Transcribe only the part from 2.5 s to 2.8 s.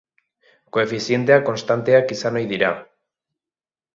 dira.